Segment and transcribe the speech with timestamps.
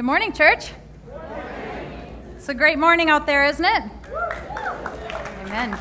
[0.00, 0.72] Good morning, church.
[2.34, 3.82] It's a great morning out there, isn't it?
[5.42, 5.78] Amen.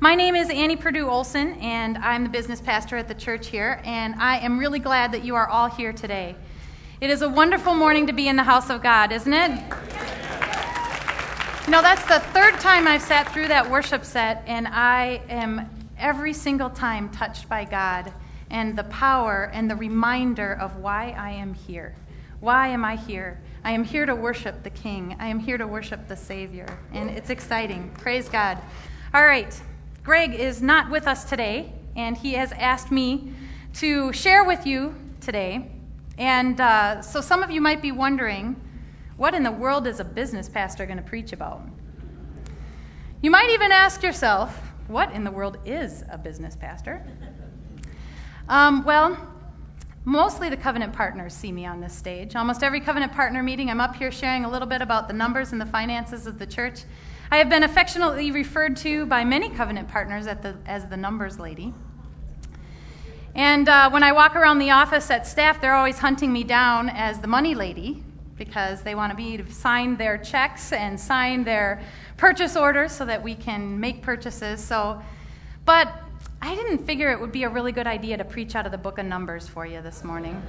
[0.00, 3.82] My name is Annie Purdue Olson, and I'm the business pastor at the church here,
[3.84, 6.34] and I am really glad that you are all here today.
[7.02, 9.50] It is a wonderful morning to be in the house of God, isn't it?
[11.66, 15.68] You know, that's the third time I've sat through that worship set, and I am
[15.98, 18.14] every single time touched by God
[18.48, 21.94] and the power and the reminder of why I am here.
[22.40, 23.40] Why am I here?
[23.64, 25.16] I am here to worship the King.
[25.18, 26.66] I am here to worship the Savior.
[26.92, 27.90] And it's exciting.
[27.98, 28.58] Praise God.
[29.14, 29.60] All right.
[30.02, 33.32] Greg is not with us today, and he has asked me
[33.74, 35.70] to share with you today.
[36.18, 38.60] And uh, so some of you might be wondering
[39.16, 41.62] what in the world is a business pastor going to preach about?
[43.22, 44.56] You might even ask yourself,
[44.88, 47.04] what in the world is a business pastor?
[48.48, 49.18] Um, well,
[50.08, 52.36] Mostly the covenant partners see me on this stage.
[52.36, 55.50] Almost every covenant partner meeting, I'm up here sharing a little bit about the numbers
[55.50, 56.84] and the finances of the church.
[57.32, 61.74] I have been affectionately referred to by many covenant partners the, as the numbers lady.
[63.34, 66.88] And uh, when I walk around the office at staff, they're always hunting me down
[66.88, 68.04] as the money lady
[68.38, 71.82] because they want me to sign their checks and sign their
[72.16, 74.62] purchase orders so that we can make purchases.
[74.62, 75.02] So,
[75.64, 75.92] but
[76.46, 78.78] I didn't figure it would be a really good idea to preach out of the
[78.78, 80.40] book of Numbers for you this morning.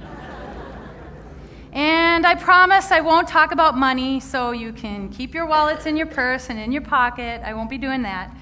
[1.72, 5.96] and I promise I won't talk about money, so you can keep your wallets in
[5.96, 7.42] your purse and in your pocket.
[7.44, 8.32] I won't be doing that.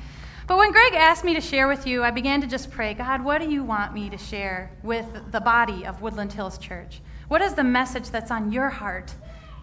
[0.46, 3.24] But when Greg asked me to share with you, I began to just pray God,
[3.24, 7.00] what do you want me to share with the body of Woodland Hills Church?
[7.28, 9.14] What is the message that's on your heart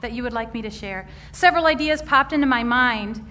[0.02, 1.08] that you would like me to share?
[1.32, 3.24] Several ideas popped into my mind.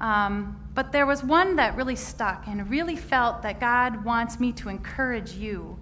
[0.00, 4.52] Um, but there was one that really stuck and really felt that God wants me
[4.52, 5.78] to encourage you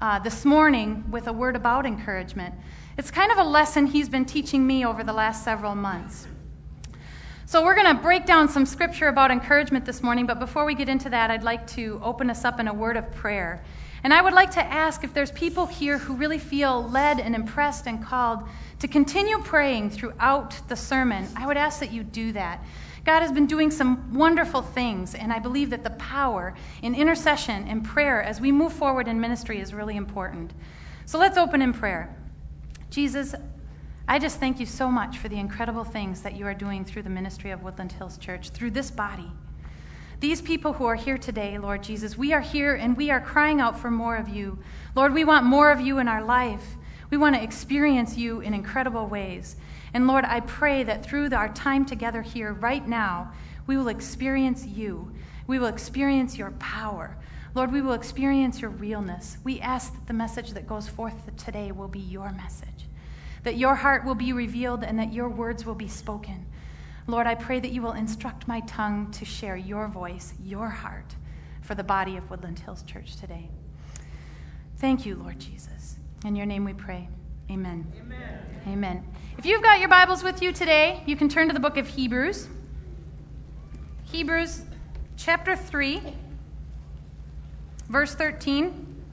[0.00, 2.54] uh, this morning with a word about encouragement.
[2.96, 6.26] It's kind of a lesson He's been teaching me over the last several months.
[7.44, 10.74] So, we're going to break down some scripture about encouragement this morning, but before we
[10.74, 13.62] get into that, I'd like to open us up in a word of prayer.
[14.04, 17.34] And I would like to ask if there's people here who really feel led and
[17.34, 18.48] impressed and called
[18.80, 21.28] to continue praying throughout the sermon.
[21.36, 22.64] I would ask that you do that.
[23.04, 27.66] God has been doing some wonderful things, and I believe that the power in intercession
[27.66, 30.52] and prayer as we move forward in ministry is really important.
[31.04, 32.14] So let's open in prayer.
[32.90, 33.34] Jesus,
[34.06, 37.02] I just thank you so much for the incredible things that you are doing through
[37.02, 39.30] the ministry of Woodland Hills Church, through this body.
[40.20, 43.60] These people who are here today, Lord Jesus, we are here and we are crying
[43.60, 44.58] out for more of you.
[44.94, 46.76] Lord, we want more of you in our life.
[47.10, 49.56] We want to experience you in incredible ways.
[49.94, 53.32] And Lord, I pray that through our time together here right now,
[53.66, 55.12] we will experience you.
[55.46, 57.16] We will experience your power.
[57.54, 59.36] Lord, we will experience your realness.
[59.44, 62.88] We ask that the message that goes forth today will be your message,
[63.44, 66.46] that your heart will be revealed and that your words will be spoken.
[67.06, 71.14] Lord, I pray that you will instruct my tongue to share your voice, your heart,
[71.60, 73.50] for the body of Woodland Hills Church today.
[74.76, 75.96] Thank you, Lord Jesus.
[76.24, 77.08] In your name we pray.
[77.50, 77.86] Amen.
[78.00, 78.38] Amen.
[78.66, 79.04] Amen.
[79.36, 81.86] If you've got your Bibles with you today, you can turn to the book of
[81.86, 82.48] Hebrews.
[84.04, 84.62] Hebrews
[85.16, 86.00] chapter 3,
[87.88, 89.04] verse 13.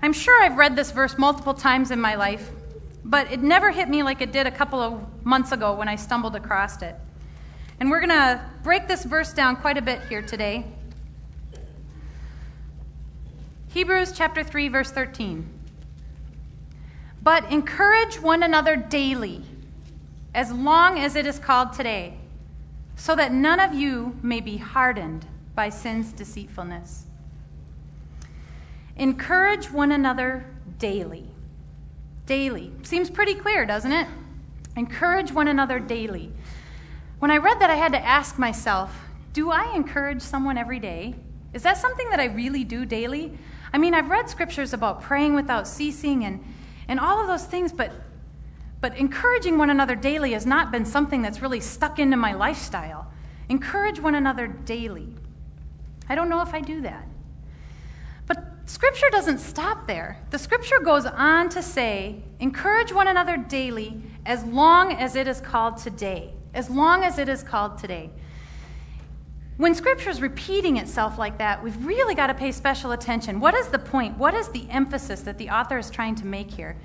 [0.00, 2.50] I'm sure I've read this verse multiple times in my life,
[3.04, 5.96] but it never hit me like it did a couple of months ago when I
[5.96, 6.94] stumbled across it.
[7.80, 10.64] And we're going to break this verse down quite a bit here today.
[13.68, 15.57] Hebrews chapter 3, verse 13.
[17.28, 19.42] But encourage one another daily,
[20.34, 22.14] as long as it is called today,
[22.96, 27.04] so that none of you may be hardened by sin's deceitfulness.
[28.96, 30.46] Encourage one another
[30.78, 31.28] daily.
[32.24, 32.72] Daily.
[32.82, 34.08] Seems pretty clear, doesn't it?
[34.74, 36.32] Encourage one another daily.
[37.18, 39.02] When I read that, I had to ask myself
[39.34, 41.14] do I encourage someone every day?
[41.52, 43.36] Is that something that I really do daily?
[43.70, 46.42] I mean, I've read scriptures about praying without ceasing and
[46.88, 47.92] and all of those things, but,
[48.80, 53.12] but encouraging one another daily has not been something that's really stuck into my lifestyle.
[53.50, 55.08] Encourage one another daily.
[56.08, 57.06] I don't know if I do that.
[58.26, 60.18] But Scripture doesn't stop there.
[60.30, 65.40] The Scripture goes on to say, encourage one another daily as long as it is
[65.40, 66.32] called today.
[66.54, 68.10] As long as it is called today.
[69.58, 73.40] When Scripture is repeating itself like that, we've really got to pay special attention.
[73.40, 74.16] What is the point?
[74.16, 76.76] What is the emphasis that the author is trying to make here?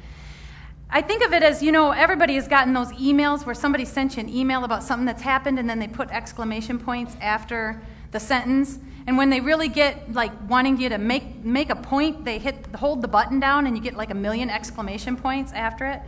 [0.90, 4.18] I think of it as, you know, everybody has gotten those emails where somebody sent
[4.18, 7.80] you an email about something that's happened and then they put exclamation points after
[8.10, 8.80] the sentence.
[9.06, 12.66] And when they really get like wanting you to make, make a point, they hit
[12.76, 16.02] hold the button down and you get like a million exclamation points after it.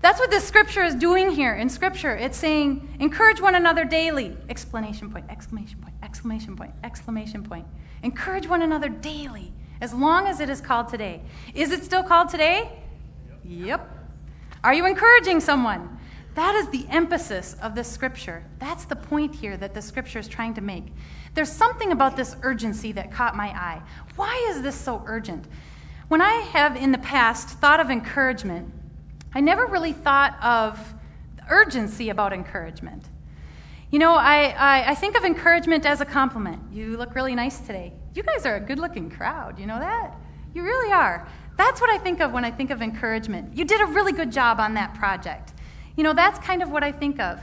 [0.00, 2.16] That's what this scripture is doing here in scripture.
[2.16, 4.36] It's saying, encourage one another daily.
[4.48, 7.66] Exclamation point, exclamation point, exclamation point, exclamation point.
[8.02, 9.52] Encourage one another daily,
[9.82, 11.20] as long as it is called today.
[11.54, 12.80] Is it still called today?
[13.44, 13.66] Yep.
[13.66, 13.96] yep.
[14.64, 15.98] Are you encouraging someone?
[16.34, 18.44] That is the emphasis of this scripture.
[18.58, 20.86] That's the point here that the scripture is trying to make.
[21.34, 23.82] There's something about this urgency that caught my eye.
[24.16, 25.46] Why is this so urgent?
[26.08, 28.72] When I have in the past thought of encouragement,
[29.34, 30.94] I never really thought of
[31.48, 33.04] urgency about encouragement.
[33.90, 36.62] You know, I, I, I, think of encouragement as a compliment.
[36.72, 37.92] You look really nice today.
[38.14, 39.58] You guys are a good looking crowd.
[39.58, 40.14] You know that?
[40.54, 41.26] You really are.
[41.56, 43.56] That's what I think of when I think of encouragement.
[43.56, 45.52] You did a really good job on that project.
[45.96, 47.40] You know, that's kind of what I think of.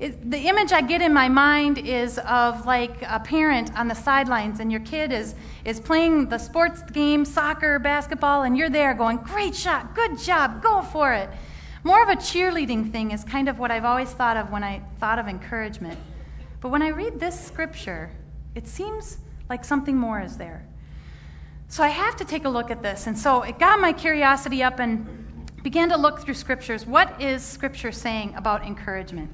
[0.00, 3.94] It, the image I get in my mind is of like a parent on the
[3.94, 5.34] sidelines, and your kid is,
[5.66, 10.62] is playing the sports game, soccer, basketball, and you're there going, Great shot, good job,
[10.62, 11.28] go for it.
[11.84, 14.80] More of a cheerleading thing is kind of what I've always thought of when I
[14.98, 15.98] thought of encouragement.
[16.62, 18.10] But when I read this scripture,
[18.54, 19.18] it seems
[19.50, 20.64] like something more is there.
[21.68, 23.06] So I have to take a look at this.
[23.06, 25.06] And so it got my curiosity up and
[25.62, 26.86] began to look through scriptures.
[26.86, 29.30] What is scripture saying about encouragement?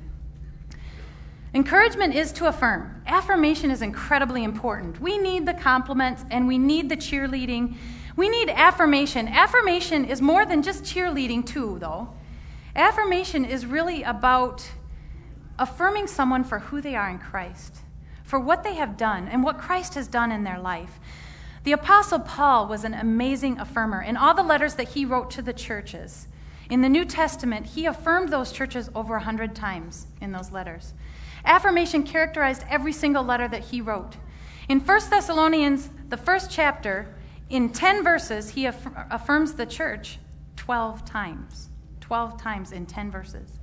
[1.57, 3.01] Encouragement is to affirm.
[3.07, 5.01] Affirmation is incredibly important.
[5.01, 7.77] We need the compliments and we need the cheerleading.
[8.15, 9.27] We need affirmation.
[9.27, 12.11] Affirmation is more than just cheerleading, too, though.
[12.75, 14.69] Affirmation is really about
[15.59, 17.79] affirming someone for who they are in Christ,
[18.23, 21.01] for what they have done and what Christ has done in their life.
[21.65, 24.07] The Apostle Paul was an amazing affirmer.
[24.07, 26.29] In all the letters that he wrote to the churches,
[26.69, 30.93] in the New Testament, he affirmed those churches over a hundred times in those letters.
[31.47, 34.17] Affirmation characterized every single letter that he wrote.
[34.69, 37.15] In 1 Thessalonians, the first chapter,
[37.49, 40.19] in 10 verses, he aff- affirms the church
[40.57, 41.71] 12 times.
[42.01, 43.61] 12 times in 10 verses.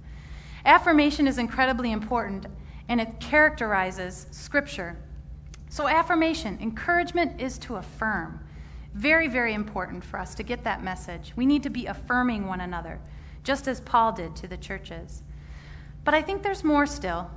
[0.66, 2.46] Affirmation is incredibly important
[2.88, 4.98] and it characterizes Scripture.
[5.70, 8.40] So, affirmation, encouragement is to affirm.
[8.94, 11.34] Very, very important for us to get that message.
[11.36, 13.00] We need to be affirming one another,
[13.44, 15.24] just as Paul did to the churches.
[16.04, 17.32] But I think there's more still.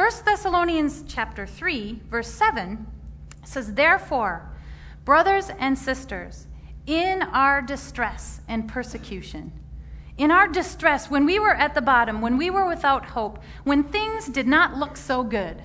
[0.00, 2.86] 1 Thessalonians chapter 3, verse 7
[3.44, 4.50] says, Therefore,
[5.04, 6.46] brothers and sisters,
[6.86, 9.52] in our distress and persecution,
[10.16, 13.84] in our distress, when we were at the bottom, when we were without hope, when
[13.84, 15.62] things did not look so good,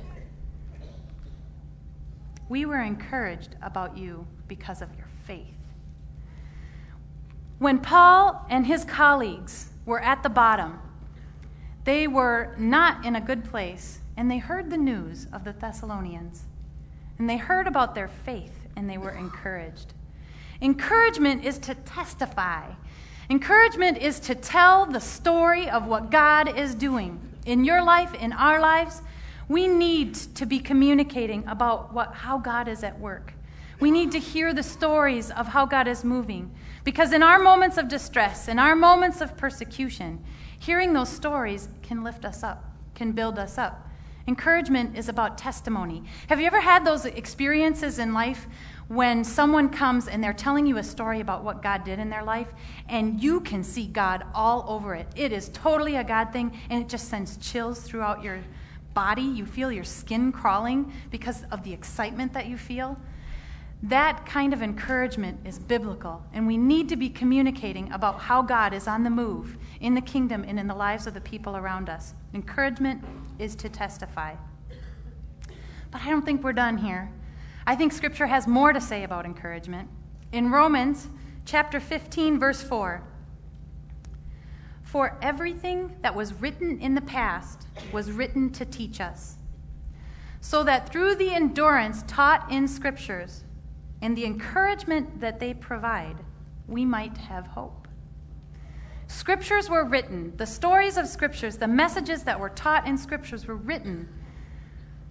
[2.50, 5.56] we were encouraged about you because of your faith.
[7.58, 10.82] When Paul and his colleagues were at the bottom,
[11.86, 16.44] they were not in a good place and they heard the news of the Thessalonians.
[17.18, 19.94] And they heard about their faith, and they were encouraged.
[20.62, 22.72] Encouragement is to testify.
[23.30, 28.34] Encouragement is to tell the story of what God is doing in your life, in
[28.34, 29.02] our lives.
[29.48, 33.34] We need to be communicating about what, how God is at work.
[33.80, 36.52] We need to hear the stories of how God is moving.
[36.84, 40.24] Because in our moments of distress, in our moments of persecution,
[40.58, 42.64] hearing those stories can lift us up,
[42.94, 43.85] can build us up.
[44.28, 46.04] Encouragement is about testimony.
[46.30, 48.48] Have you ever had those experiences in life
[48.88, 52.24] when someone comes and they're telling you a story about what God did in their
[52.24, 52.48] life
[52.90, 55.08] and you can see God all over it?
[55.16, 58.40] It is totally a God thing and it just sends chills throughout your
[58.96, 59.22] body.
[59.22, 62.98] You feel your skin crawling because of the excitement that you feel.
[63.90, 68.74] That kind of encouragement is biblical, and we need to be communicating about how God
[68.74, 71.88] is on the move in the kingdom and in the lives of the people around
[71.88, 72.16] us.
[72.34, 73.04] Encouragement
[73.38, 74.34] is to testify.
[75.92, 77.12] But I don't think we're done here.
[77.68, 79.88] I think Scripture has more to say about encouragement.
[80.32, 81.08] In Romans
[81.46, 83.04] chapter 15, verse 4,
[84.82, 89.36] for everything that was written in the past was written to teach us,
[90.42, 93.44] so that through the endurance taught in Scriptures
[94.06, 96.18] and the encouragement that they provide,
[96.68, 97.88] we might have hope.
[99.08, 103.56] Scriptures were written, the stories of Scriptures, the messages that were taught in Scriptures were
[103.56, 104.08] written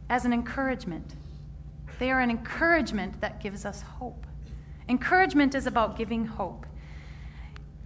[0.09, 1.17] as an encouragement.
[1.99, 4.29] They are an encouragement that gives us hope.
[4.89, 6.65] Encouragement is about giving hope.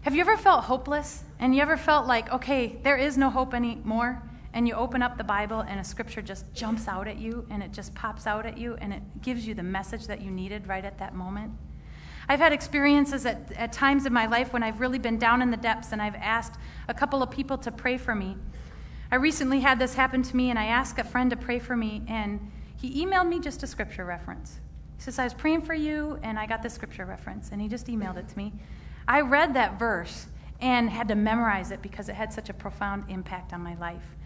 [0.02, 1.24] Have you ever felt hopeless?
[1.38, 4.27] And you ever felt like, okay, there is no hope anymore?
[4.52, 7.62] And you open up the Bible and a scripture just jumps out at you and
[7.62, 10.66] it just pops out at you and it gives you the message that you needed
[10.66, 11.52] right at that moment?
[12.28, 15.50] I've had experiences at, at times in my life when I've really been down in
[15.50, 18.36] the depths and I've asked a couple of people to pray for me.
[19.10, 21.76] I recently had this happen to me and I asked a friend to pray for
[21.76, 24.60] me and he emailed me just a scripture reference.
[24.98, 27.68] He says, I was praying for you, and I got this scripture reference, and he
[27.68, 28.52] just emailed it to me.
[29.06, 30.26] I read that verse
[30.60, 34.16] and had to memorize it because it had such a profound impact on my life.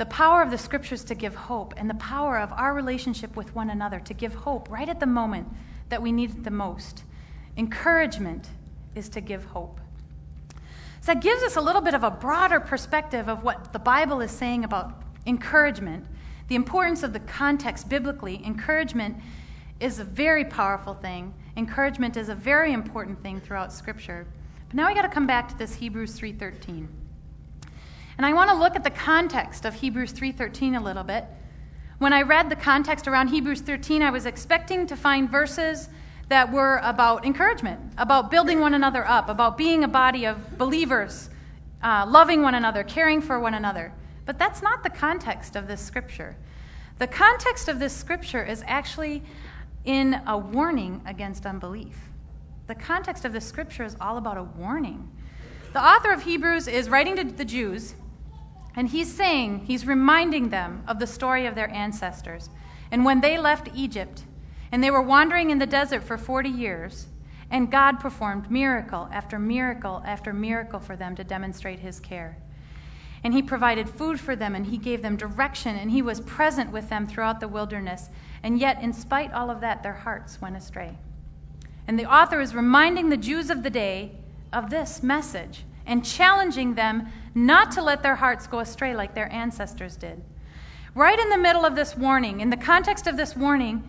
[0.00, 3.54] The power of the scriptures to give hope, and the power of our relationship with
[3.54, 5.46] one another to give hope right at the moment
[5.90, 7.04] that we need it the most.
[7.58, 8.48] Encouragement
[8.94, 9.78] is to give hope.
[11.02, 14.22] So that gives us a little bit of a broader perspective of what the Bible
[14.22, 16.06] is saying about encouragement,
[16.48, 18.42] the importance of the context biblically.
[18.42, 19.18] Encouragement
[19.80, 21.34] is a very powerful thing.
[21.58, 24.26] Encouragement is a very important thing throughout Scripture.
[24.68, 26.88] But now we got to come back to this Hebrews 3:13.
[28.20, 31.24] And I want to look at the context of Hebrews 3:13 a little bit.
[31.96, 35.88] When I read the context around Hebrews 13, I was expecting to find verses
[36.28, 41.30] that were about encouragement, about building one another up, about being a body of believers,
[41.82, 43.90] uh, loving one another, caring for one another.
[44.26, 46.36] But that's not the context of this scripture.
[46.98, 49.22] The context of this scripture is actually
[49.86, 51.96] in a warning against unbelief.
[52.66, 55.08] The context of this scripture is all about a warning.
[55.72, 57.94] The author of Hebrews is writing to the Jews,
[58.76, 62.50] and he's saying, he's reminding them of the story of their ancestors.
[62.90, 64.24] And when they left Egypt,
[64.72, 67.06] and they were wandering in the desert for 40 years,
[67.50, 72.38] and God performed miracle after miracle after miracle for them to demonstrate his care.
[73.24, 76.70] And he provided food for them, and he gave them direction, and he was present
[76.70, 78.08] with them throughout the wilderness.
[78.42, 80.96] And yet, in spite all of that, their hearts went astray.
[81.86, 84.12] And the author is reminding the Jews of the day
[84.52, 89.30] of this message and challenging them not to let their hearts go astray like their
[89.32, 90.22] ancestors did.
[90.94, 93.82] Right in the middle of this warning, in the context of this warning,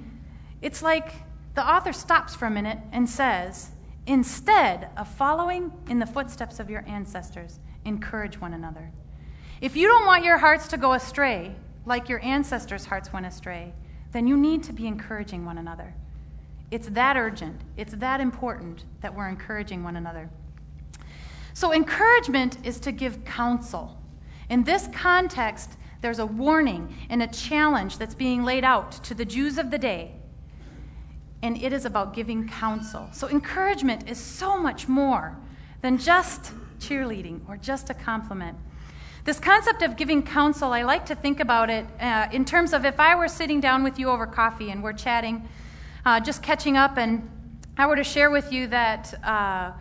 [0.64, 1.14] it's like
[1.54, 3.70] the author stops for a minute and says,
[4.08, 8.92] instead of following in the footsteps of your ancestors, encourage one another.
[9.62, 11.56] If you don't want your hearts to go astray,
[11.86, 13.74] like your ancestors' hearts went astray,
[14.12, 15.94] then you need to be encouraging one another.
[16.72, 20.32] It's that urgent, it's that important that we're encouraging one another.
[21.54, 23.98] So, encouragement is to give counsel.
[24.50, 29.26] In this context, there's a warning and a challenge that's being laid out to the
[29.26, 30.16] Jews of the day
[31.44, 33.10] and it is about giving counsel.
[33.12, 35.36] So, encouragement is so much more
[35.82, 38.58] than just cheerleading or just a compliment.
[39.24, 42.86] This concept of giving counsel, I like to think about it uh, in terms of
[42.86, 45.48] if I were sitting down with you over coffee and we're chatting,
[46.06, 47.30] uh, just catching up, and
[47.78, 49.72] I were to share with you that, uh,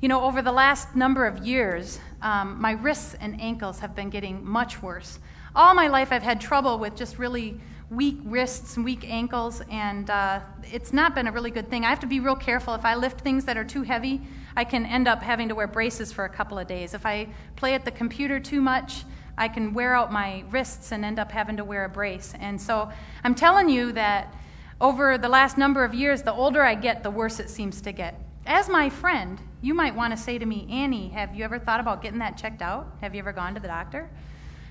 [0.00, 4.10] you know, over the last number of years, um, my wrists and ankles have been
[4.10, 5.18] getting much worse.
[5.56, 10.08] All my life, I've had trouble with just really weak wrists and weak ankles, and
[10.08, 11.84] uh, it's not been a really good thing.
[11.84, 12.74] I have to be real careful.
[12.74, 14.20] If I lift things that are too heavy,
[14.56, 16.94] I can end up having to wear braces for a couple of days.
[16.94, 19.04] If I play at the computer too much,
[19.36, 22.34] I can wear out my wrists and end up having to wear a brace.
[22.38, 22.90] And so
[23.24, 24.34] I'm telling you that
[24.80, 27.92] over the last number of years, the older I get, the worse it seems to
[27.92, 28.20] get.
[28.48, 31.80] As my friend, you might want to say to me, Annie, have you ever thought
[31.80, 32.96] about getting that checked out?
[33.02, 34.08] Have you ever gone to the doctor?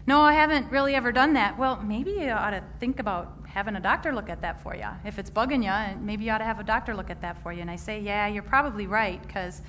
[0.08, 1.60] No, I haven't really ever done that.
[1.60, 4.88] Well, maybe you ought to think about having a doctor look at that for you.
[5.06, 7.54] If it's bugging you, maybe you ought to have a doctor look at that for
[7.54, 7.62] you.
[7.62, 9.62] And I say, yeah, you're probably right, because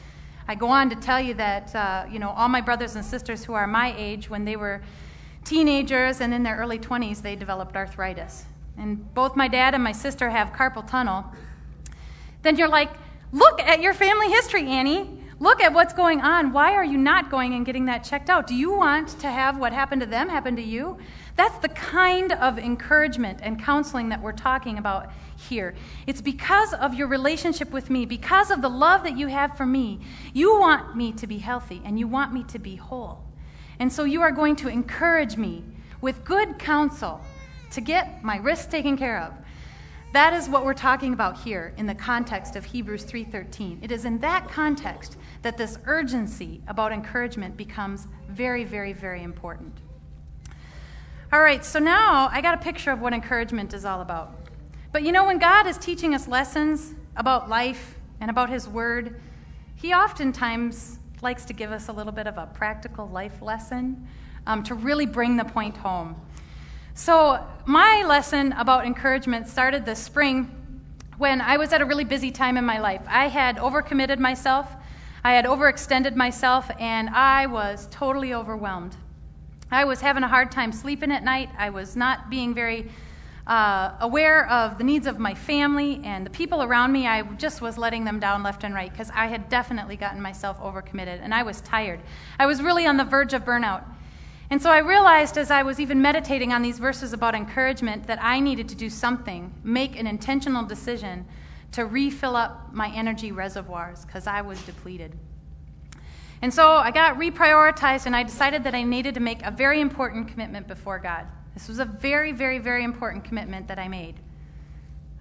[0.48, 3.44] I go on to tell you that, uh, you know, all my brothers and sisters
[3.44, 4.80] who are my age, when they were
[5.44, 8.46] teenagers and in their early 20s, they developed arthritis.
[8.78, 11.26] And both my dad and my sister have carpal tunnel.
[12.40, 12.90] Then you're like,
[13.32, 15.18] look at your family history, Annie.
[15.40, 16.52] Look at what's going on.
[16.52, 18.48] Why are you not going and getting that checked out?
[18.48, 20.98] Do you want to have what happened to them happen to you?
[21.36, 25.76] That's the kind of encouragement and counseling that we're talking about here.
[26.08, 29.64] It's because of your relationship with me, because of the love that you have for
[29.64, 30.00] me.
[30.32, 33.22] You want me to be healthy and you want me to be whole.
[33.78, 35.62] And so you are going to encourage me
[36.00, 37.20] with good counsel
[37.70, 39.32] to get my wrists taken care of
[40.12, 43.80] that is what we're talking about here in the context of Hebrews 3:13.
[43.82, 49.74] It is in that context that this urgency about encouragement becomes very very very important.
[51.30, 54.34] All right, so now I got a picture of what encouragement is all about.
[54.92, 59.20] But you know when God is teaching us lessons about life and about his word,
[59.74, 64.08] he oftentimes likes to give us a little bit of a practical life lesson
[64.46, 66.16] um, to really bring the point home.
[66.98, 70.50] So, my lesson about encouragement started this spring
[71.16, 73.02] when I was at a really busy time in my life.
[73.06, 74.74] I had overcommitted myself,
[75.22, 78.96] I had overextended myself, and I was totally overwhelmed.
[79.70, 81.50] I was having a hard time sleeping at night.
[81.56, 82.90] I was not being very
[83.46, 87.06] uh, aware of the needs of my family and the people around me.
[87.06, 90.58] I just was letting them down left and right because I had definitely gotten myself
[90.58, 92.00] overcommitted and I was tired.
[92.40, 93.84] I was really on the verge of burnout.
[94.50, 98.18] And so I realized as I was even meditating on these verses about encouragement that
[98.22, 101.26] I needed to do something, make an intentional decision
[101.72, 105.12] to refill up my energy reservoirs because I was depleted.
[106.40, 109.80] And so I got reprioritized and I decided that I needed to make a very
[109.80, 111.26] important commitment before God.
[111.52, 114.14] This was a very, very, very important commitment that I made.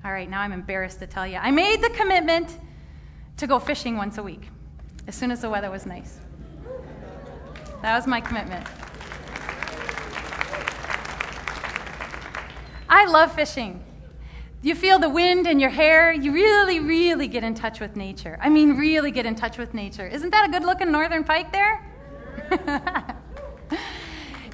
[0.05, 1.38] All right, now I'm embarrassed to tell you.
[1.38, 2.57] I made the commitment
[3.38, 4.50] to go fishing once a week
[5.07, 6.19] as soon as the weather was nice.
[7.81, 8.65] That was my commitment.
[12.89, 13.84] I love fishing.
[14.62, 16.12] You feel the wind in your hair.
[16.12, 18.38] You really, really get in touch with nature.
[18.41, 20.08] I mean, really get in touch with nature.
[20.08, 21.86] Isn't that a good looking northern pike there?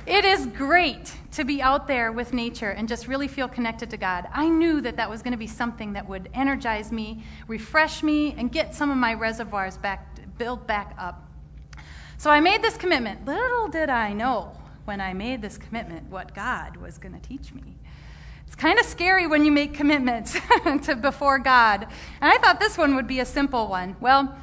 [0.05, 3.97] it is great to be out there with nature and just really feel connected to
[3.97, 4.27] God.
[4.33, 8.35] I knew that that was going to be something that would energize me, refresh me,
[8.37, 11.29] and get some of my reservoirs back, built back up.
[12.17, 13.25] So I made this commitment.
[13.25, 17.53] Little did I know when I made this commitment what God was going to teach
[17.53, 17.77] me.
[18.63, 20.37] Kind of scary when you make commitments
[20.83, 21.85] to before God.
[22.21, 23.97] And I thought this one would be a simple one.
[23.99, 24.37] Well,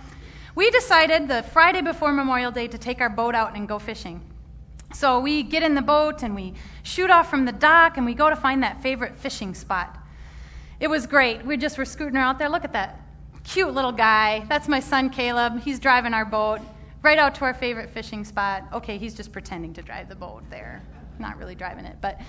[0.54, 4.20] we decided the Friday before Memorial Day to take our boat out and go fishing.
[4.92, 8.12] So we get in the boat and we shoot off from the dock and we
[8.12, 9.96] go to find that favorite fishing spot.
[10.80, 11.46] It was great.
[11.46, 12.50] We just were scooting her out there.
[12.50, 13.00] Look at that
[13.42, 14.44] cute little guy.
[14.50, 15.62] That's my son Caleb.
[15.62, 16.60] He's driving our boat
[17.00, 18.64] right out to our favorite fishing spot.
[18.74, 20.82] Okay, he's just pretending to drive the boat there,
[21.18, 21.96] not really driving it.
[22.02, 22.20] But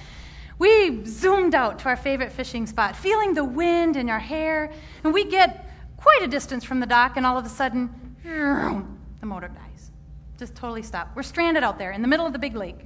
[0.62, 4.72] we zoomed out to our favorite fishing spot, feeling the wind in our hair,
[5.03, 7.89] and we get quite a distance from the dock, and all of a sudden,
[8.24, 9.89] the motor dies.
[10.38, 11.15] Just totally stopped.
[11.15, 12.77] We're stranded out there in the middle of the big lake.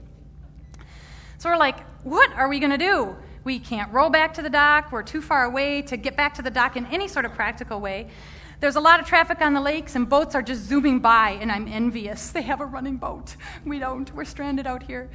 [1.38, 3.14] So we're like, what are we going to do?
[3.44, 4.94] We can't row back to the dock.
[4.94, 7.82] We're too far away to get back to the dock in any sort of practical
[7.82, 8.08] way.
[8.62, 11.52] There's a lot of traffic on the lakes, and boats are just zooming by, and
[11.52, 12.30] I'm envious.
[12.36, 13.36] They have a running boat.
[13.66, 14.16] We don't.
[14.16, 15.10] We're stranded out here.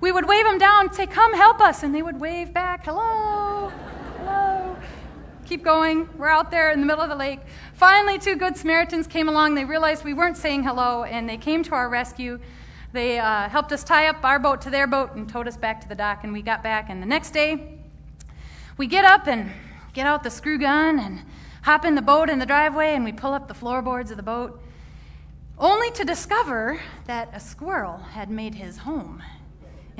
[0.00, 1.82] We would wave them down, say, Come help us.
[1.82, 3.70] And they would wave back, Hello,
[4.18, 4.76] hello.
[5.44, 6.08] Keep going.
[6.16, 7.40] We're out there in the middle of the lake.
[7.74, 9.56] Finally, two good Samaritans came along.
[9.56, 12.38] They realized we weren't saying hello, and they came to our rescue.
[12.92, 15.80] They uh, helped us tie up our boat to their boat and towed us back
[15.82, 16.88] to the dock, and we got back.
[16.88, 17.78] And the next day,
[18.76, 19.50] we get up and
[19.92, 21.22] get out the screw gun and
[21.62, 24.22] hop in the boat in the driveway, and we pull up the floorboards of the
[24.22, 24.62] boat,
[25.58, 29.22] only to discover that a squirrel had made his home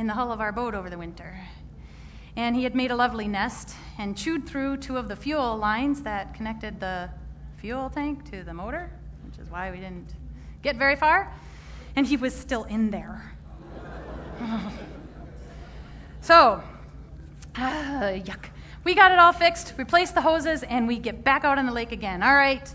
[0.01, 1.39] in the hull of our boat over the winter.
[2.35, 6.01] And he had made a lovely nest and chewed through two of the fuel lines
[6.03, 7.11] that connected the
[7.59, 8.91] fuel tank to the motor,
[9.27, 10.15] which is why we didn't
[10.63, 11.31] get very far.
[11.97, 13.35] And he was still in there.
[16.23, 16.63] so,
[17.57, 18.47] uh, yuck.
[18.85, 21.73] We got it all fixed, replaced the hoses, and we get back out on the
[21.73, 22.23] lake again.
[22.23, 22.75] All right,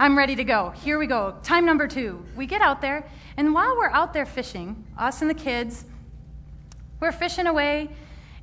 [0.00, 0.70] I'm ready to go.
[0.70, 1.36] Here we go.
[1.44, 2.24] Time number two.
[2.34, 5.84] We get out there, and while we're out there fishing, us and the kids,
[7.04, 7.90] we're fishing away,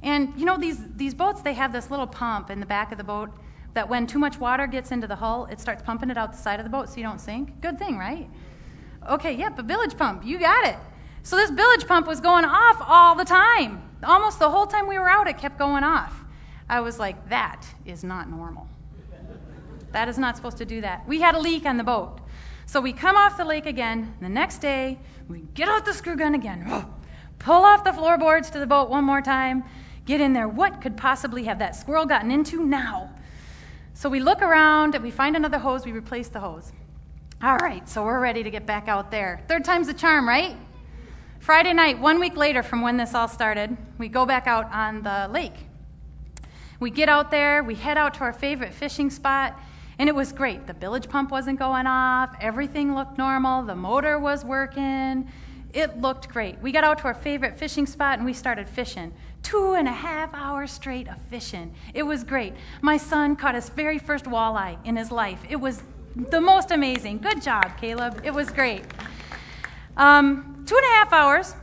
[0.04, 3.00] and you know, these, these boats, they have this little pump in the back of
[3.00, 3.32] the boat
[3.74, 6.38] that when too much water gets into the hull, it starts pumping it out the
[6.38, 7.60] side of the boat so you don't sink.
[7.60, 8.30] Good thing, right?
[9.10, 10.24] Okay, yep, a bilge pump.
[10.24, 10.76] You got it.
[11.24, 13.82] So this bilge pump was going off all the time.
[14.04, 16.24] Almost the whole time we were out, it kept going off.
[16.69, 18.67] I was like, that is not normal.
[19.91, 21.08] That is not supposed to do that.
[21.08, 22.19] We had a leak on the boat.
[22.67, 24.13] So we come off the lake again.
[24.21, 26.86] The next day, we get out the screw gun again
[27.41, 29.63] pull off the floorboards to the boat one more time,
[30.06, 30.47] get in there.
[30.47, 33.10] What could possibly have that squirrel gotten into now?
[33.93, 36.71] So we look around we find another hose, we replace the hose.
[37.43, 39.43] All right, so we're ready to get back out there.
[39.47, 40.56] Third time's the charm, right?
[41.39, 45.01] Friday night, one week later from when this all started, we go back out on
[45.01, 45.56] the lake.
[46.80, 49.60] We get out there, we head out to our favorite fishing spot,
[49.97, 50.67] and it was great.
[50.67, 55.27] The bilge pump wasn't going off, everything looked normal, the motor was working.
[55.73, 56.60] It looked great.
[56.60, 59.13] We got out to our favorite fishing spot and we started fishing.
[59.41, 61.73] Two and a half hours straight of fishing.
[61.93, 62.53] It was great.
[62.81, 65.41] My son caught his very first walleye in his life.
[65.49, 65.81] It was
[66.15, 67.19] the most amazing.
[67.19, 68.21] Good job, Caleb.
[68.23, 68.84] It was great.
[69.95, 71.55] Um, two and a half hours,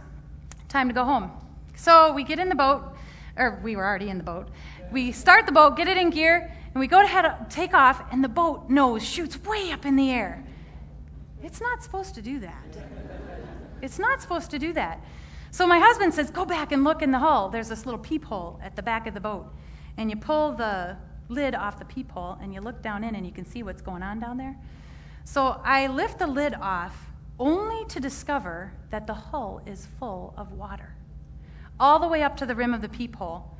[0.68, 1.30] time to go home.
[1.76, 2.96] So we get in the boat,
[3.36, 4.48] or we were already in the boat.
[4.90, 8.02] We start the boat, get it in gear, and we go to head, take off,
[8.10, 10.44] and the boat nose shoots way up in the air.
[11.42, 12.64] It's not supposed to do that.
[13.82, 15.02] It's not supposed to do that.
[15.50, 17.48] So my husband says, Go back and look in the hull.
[17.48, 19.52] There's this little peephole at the back of the boat.
[19.96, 20.96] And you pull the
[21.28, 24.02] lid off the peephole and you look down in and you can see what's going
[24.02, 24.56] on down there.
[25.24, 30.52] So I lift the lid off only to discover that the hull is full of
[30.52, 30.94] water.
[31.78, 33.57] All the way up to the rim of the peephole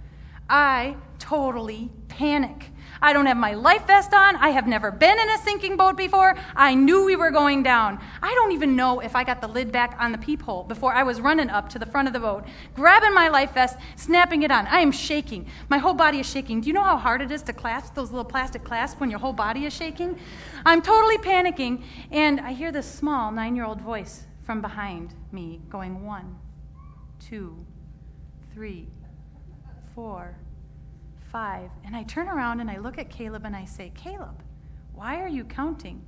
[0.48, 2.70] I totally panic.
[3.00, 4.36] I don't have my life vest on.
[4.36, 6.34] I have never been in a sinking boat before.
[6.56, 8.00] I knew we were going down.
[8.22, 11.02] I don't even know if I got the lid back on the peephole before I
[11.04, 14.50] was running up to the front of the boat, grabbing my life vest, snapping it
[14.50, 14.66] on.
[14.66, 15.46] I am shaking.
[15.68, 16.60] My whole body is shaking.
[16.60, 19.20] Do you know how hard it is to clasp those little plastic clasps when your
[19.20, 20.18] whole body is shaking?
[20.64, 25.60] I'm totally panicking, and I hear this small nine year old voice from behind me
[25.68, 26.36] going one,
[27.20, 27.64] two,
[28.52, 28.88] three,
[29.98, 30.36] four
[31.32, 31.70] five.
[31.84, 34.44] And I turn around and I look at Caleb and I say, Caleb,
[34.94, 36.00] why are you counting?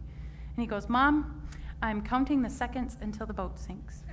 [0.57, 1.43] And he goes, Mom,
[1.83, 4.05] I'm counting the seconds until the boat sinks.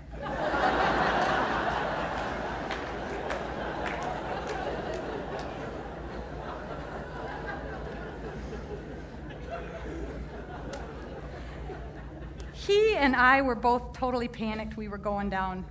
[12.52, 15.64] he and I were both totally panicked we were going down.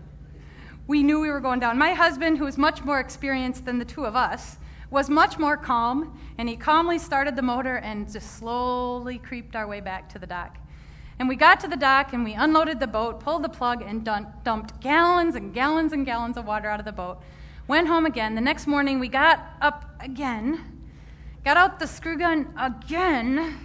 [0.87, 1.79] We knew we were going down.
[1.79, 5.57] My husband, who was much more experienced than the two of us, was much more
[5.57, 10.19] calm, and he calmly started the motor and just slowly creeped our way back to
[10.19, 10.59] the dock.
[11.19, 14.05] And we got to the dock and we unloaded the boat, pulled the plug, and
[14.05, 17.19] dumped gallons and gallons and gallons of water out of the boat.
[17.67, 18.35] Went home again.
[18.35, 20.85] The next morning we got up again,
[21.45, 23.59] got out the screw gun again,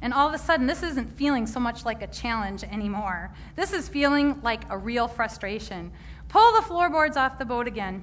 [0.00, 3.32] and all of a sudden this isn't feeling so much like a challenge anymore.
[3.54, 5.92] This is feeling like a real frustration.
[6.32, 8.02] Pull the floorboards off the boat again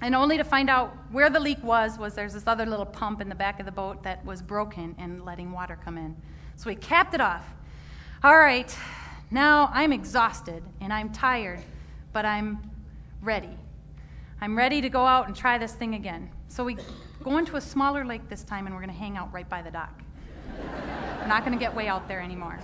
[0.00, 3.20] and only to find out where the leak was was there's this other little pump
[3.20, 6.16] in the back of the boat that was broken and letting water come in.
[6.56, 7.46] So we capped it off.
[8.24, 8.76] All right
[9.30, 11.60] now i'm exhausted and i'm tired
[12.12, 12.68] but i'm
[13.22, 13.56] ready.
[14.40, 16.30] I'm ready to go out and try this thing again.
[16.48, 16.76] So we
[17.22, 19.62] go into a smaller lake this time and we're going to hang out right by
[19.62, 20.02] the dock.
[20.58, 22.58] We're not going to get way out there anymore.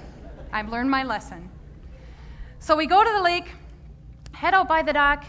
[0.53, 1.49] I've learned my lesson.
[2.59, 3.47] So we go to the lake
[4.39, 5.25] head out by the dock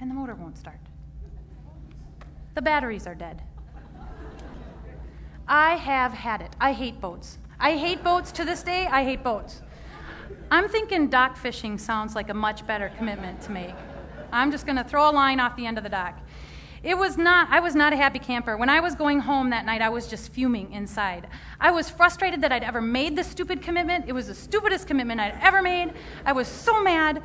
[0.00, 0.78] and the motor won't start
[2.54, 3.42] the batteries are dead.
[5.46, 6.54] I have had it.
[6.60, 7.38] I hate boats.
[7.58, 8.86] I hate boats to this day.
[8.86, 9.60] I hate boats.
[10.50, 13.74] I'm thinking dock fishing sounds like a much better commitment to make.
[14.32, 16.20] I'm just going to throw a line off the end of the dock.
[16.82, 18.56] It was not, I was not a happy camper.
[18.56, 21.26] When I was going home that night, I was just fuming inside.
[21.58, 24.04] I was frustrated that I'd ever made this stupid commitment.
[24.06, 25.92] It was the stupidest commitment I'd ever made.
[26.26, 27.22] I was so mad.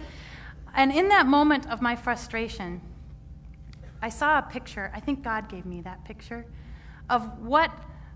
[0.79, 2.79] And in that moment of my frustration,
[4.01, 6.45] I saw a picture, I think God gave me that picture,
[7.09, 7.69] of what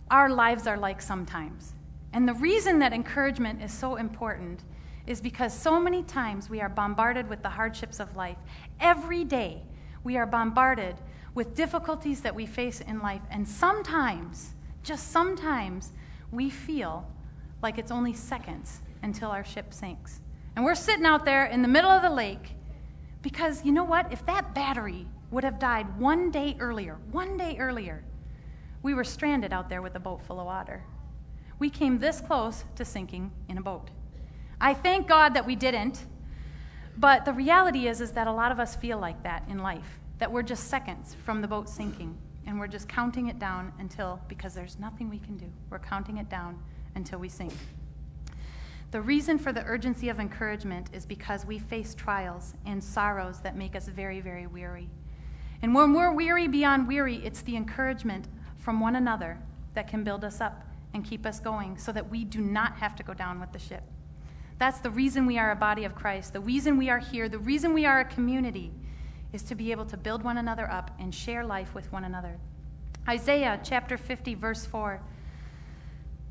[0.09, 1.73] our lives are like sometimes.
[2.13, 4.63] And the reason that encouragement is so important
[5.05, 8.37] is because so many times we are bombarded with the hardships of life.
[8.79, 9.63] Every day
[10.05, 10.95] we are bombarded
[11.35, 13.23] with difficulties that we face in life.
[13.29, 15.91] And sometimes, just sometimes,
[16.31, 17.05] we feel
[17.61, 20.21] like it's only seconds until our ship sinks.
[20.55, 22.55] And we're sitting out there in the middle of the lake
[23.21, 24.11] because you know what?
[24.11, 28.03] If that battery would have died one day earlier, one day earlier,
[28.83, 30.83] we were stranded out there with a boat full of water.
[31.57, 33.89] We came this close to sinking in a boat.
[34.59, 36.05] I thank God that we didn't,
[36.97, 39.99] but the reality is, is that a lot of us feel like that in life,
[40.19, 44.19] that we're just seconds from the boat sinking, and we're just counting it down until,
[44.27, 46.61] because there's nothing we can do, we're counting it down
[46.95, 47.53] until we sink.
[48.93, 53.57] The reason for the urgency of encouragement is because we face trials and sorrows that
[53.57, 54.87] make us very, very weary.
[55.63, 58.27] And when we're weary beyond weary, it's the encouragement
[58.59, 59.39] from one another
[59.73, 62.95] that can build us up and keep us going so that we do not have
[62.97, 63.81] to go down with the ship.
[64.59, 66.33] That's the reason we are a body of Christ.
[66.33, 68.71] The reason we are here, the reason we are a community
[69.31, 72.37] is to be able to build one another up and share life with one another.
[73.09, 75.01] Isaiah chapter 50, verse 4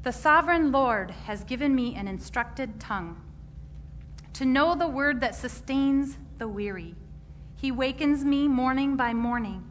[0.03, 3.21] The sovereign Lord has given me an instructed tongue
[4.33, 6.97] to know the word that sustains the weary
[7.63, 9.63] he wakens me morning by morning,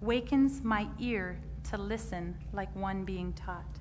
[0.00, 1.38] wakens my ear
[1.70, 3.78] to listen like one being taught.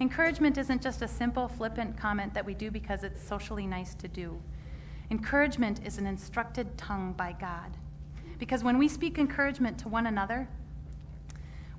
[0.00, 4.06] Encouragement isn't just a simple, flippant comment that we do because it's socially nice to
[4.06, 4.38] do.
[5.10, 7.74] Encouragement is an instructed tongue by God.
[8.38, 10.46] Because when we speak encouragement to one another,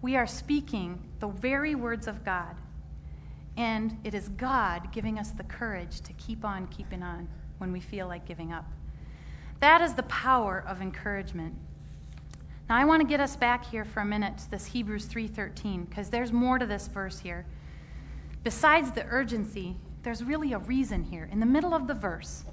[0.02, 2.56] we are speaking the very words of God.
[3.58, 7.80] And it is God giving us the courage to keep on keeping on when we
[7.80, 8.66] feel like giving up.
[9.62, 11.56] That is the power of encouragement.
[12.68, 15.86] Now I want to get us back here for a minute to this Hebrews 3:13
[15.86, 17.46] because there's more to this verse here.
[18.44, 21.30] Besides the urgency, there's really a reason here.
[21.32, 22.44] In the middle of the verse,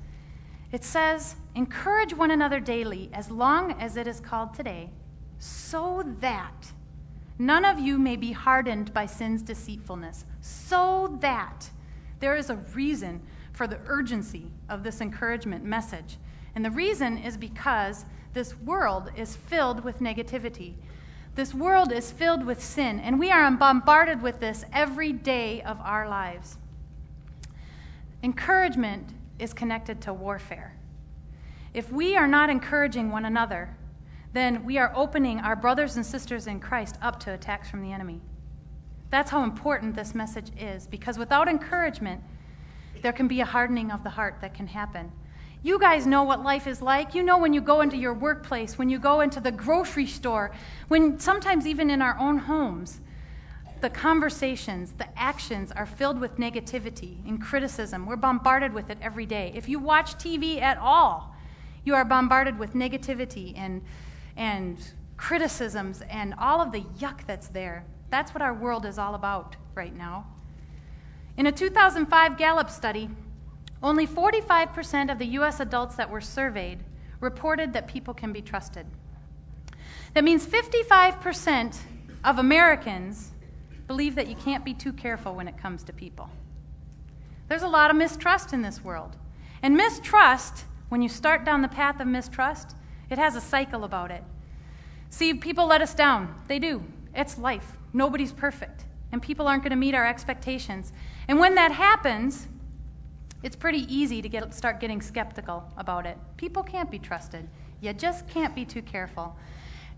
[0.70, 4.90] it says, "Encourage one another daily as long as it is called today,
[5.38, 6.72] so that
[7.38, 11.70] none of you may be hardened by sin's deceitfulness." So that
[12.20, 16.18] there is a reason for the urgency of this encouragement message.
[16.54, 20.74] And the reason is because this world is filled with negativity.
[21.34, 25.80] This world is filled with sin, and we are bombarded with this every day of
[25.80, 26.58] our lives.
[28.22, 30.74] Encouragement is connected to warfare.
[31.74, 33.74] If we are not encouraging one another,
[34.32, 37.92] then we are opening our brothers and sisters in Christ up to attacks from the
[37.92, 38.20] enemy.
[39.10, 42.22] That's how important this message is, because without encouragement,
[43.02, 45.12] there can be a hardening of the heart that can happen.
[45.62, 47.14] You guys know what life is like.
[47.14, 50.50] You know when you go into your workplace, when you go into the grocery store,
[50.88, 53.00] when sometimes even in our own homes,
[53.80, 58.06] the conversations, the actions are filled with negativity and criticism.
[58.06, 59.52] We're bombarded with it every day.
[59.54, 61.34] If you watch TV at all,
[61.84, 63.82] you are bombarded with negativity and,
[64.36, 64.78] and
[65.16, 67.84] criticisms and all of the yuck that's there.
[68.10, 70.26] That's what our world is all about right now.
[71.36, 73.08] In a 2005 Gallup study,
[73.82, 75.60] only 45% of the U.S.
[75.60, 76.80] adults that were surveyed
[77.20, 78.86] reported that people can be trusted.
[80.14, 81.78] That means 55%
[82.24, 83.32] of Americans
[83.86, 86.28] believe that you can't be too careful when it comes to people.
[87.48, 89.16] There's a lot of mistrust in this world.
[89.62, 92.76] And mistrust, when you start down the path of mistrust,
[93.12, 94.24] it has a cycle about it.
[95.10, 96.34] See, people let us down.
[96.48, 96.82] They do.
[97.14, 97.76] It's life.
[97.92, 98.86] Nobody's perfect.
[99.12, 100.92] And people aren't going to meet our expectations.
[101.28, 102.48] And when that happens,
[103.42, 106.16] it's pretty easy to get, start getting skeptical about it.
[106.36, 107.48] People can't be trusted.
[107.80, 109.36] You just can't be too careful.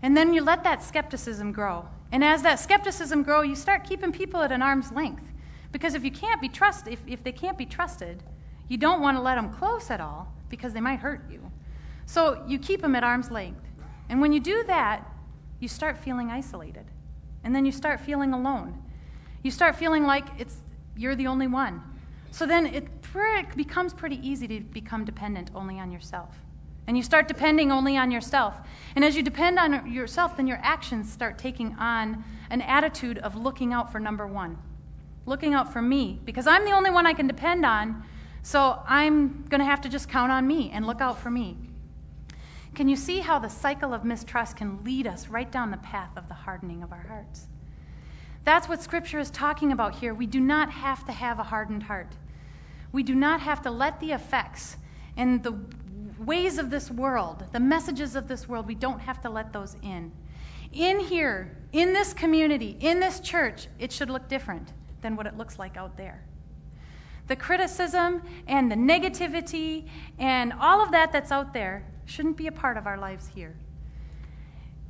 [0.01, 1.87] And then you let that skepticism grow.
[2.11, 5.23] And as that skepticism grow, you start keeping people at an arm's length.
[5.71, 8.23] Because if you can't be trusted, if, if they can't be trusted,
[8.67, 11.51] you don't want to let them close at all because they might hurt you.
[12.05, 13.61] So you keep them at arm's length.
[14.09, 15.09] And when you do that,
[15.59, 16.85] you start feeling isolated.
[17.43, 18.81] And then you start feeling alone.
[19.43, 20.57] You start feeling like it's
[20.97, 21.81] you're the only one.
[22.31, 22.87] So then it
[23.55, 26.35] becomes pretty easy to become dependent only on yourself.
[26.87, 28.55] And you start depending only on yourself.
[28.95, 33.35] And as you depend on yourself, then your actions start taking on an attitude of
[33.35, 34.57] looking out for number one,
[35.25, 38.03] looking out for me, because I'm the only one I can depend on.
[38.43, 41.57] So I'm going to have to just count on me and look out for me.
[42.75, 46.11] Can you see how the cycle of mistrust can lead us right down the path
[46.17, 47.47] of the hardening of our hearts?
[48.43, 50.13] That's what Scripture is talking about here.
[50.13, 52.17] We do not have to have a hardened heart.
[52.91, 54.75] We do not have to let the effects
[55.15, 55.57] and the
[56.19, 59.77] ways of this world, the messages of this world, we don't have to let those
[59.81, 60.11] in.
[60.73, 65.37] In here, in this community, in this church, it should look different than what it
[65.37, 66.23] looks like out there.
[67.27, 69.87] The criticism and the negativity
[70.19, 73.55] and all of that that's out there shouldn't be a part of our lives here.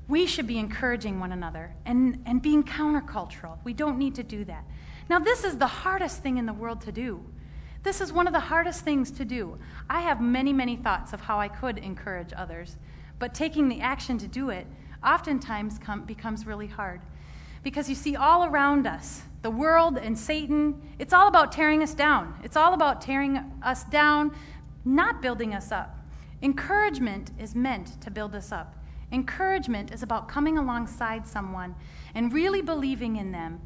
[0.07, 3.57] We should be encouraging one another and, and being countercultural.
[3.63, 4.63] We don't need to do that.
[5.09, 7.23] Now, this is the hardest thing in the world to do.
[7.83, 9.57] This is one of the hardest things to do.
[9.89, 12.77] I have many, many thoughts of how I could encourage others,
[13.19, 14.65] but taking the action to do it
[15.03, 17.01] oftentimes com- becomes really hard.
[17.61, 21.93] Because you see, all around us, the world and Satan, it's all about tearing us
[21.93, 22.33] down.
[22.43, 24.35] It's all about tearing us down,
[24.83, 25.99] not building us up.
[26.41, 28.75] Encouragement is meant to build us up.
[29.11, 31.75] Encouragement is about coming alongside someone
[32.13, 33.61] and really believing in them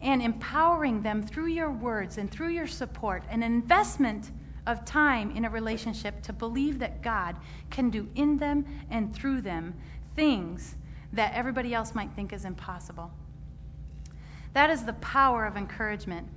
[0.00, 4.30] and empowering them through your words and through your support, an investment
[4.66, 7.36] of time in a relationship to believe that God
[7.70, 9.74] can do in them and through them
[10.14, 10.76] things
[11.12, 13.10] that everybody else might think is impossible.
[14.54, 16.28] That is the power of encouragement.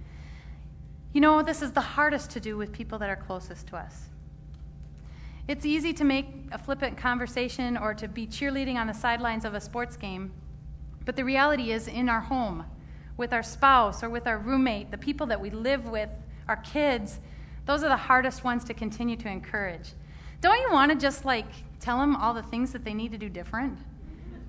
[1.13, 4.10] You know, this is the hardest to do with people that are closest to us.
[5.50, 9.56] It's easy to make a flippant conversation or to be cheerleading on the sidelines of
[9.56, 10.32] a sports game,
[11.06, 12.66] but the reality is in our home
[13.18, 16.12] with our spouse or with our roommate, the people that we live with,
[16.48, 17.20] our kids,
[17.66, 19.94] those are the hardest ones to continue to encourage.
[20.40, 21.48] Don't you want to just like
[21.80, 23.80] tell them all the things that they need to do different?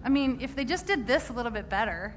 [0.05, 2.15] I mean, if they just did this a little bit better,